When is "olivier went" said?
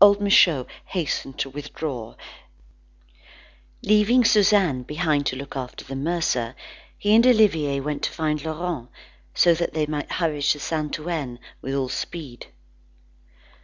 7.26-8.04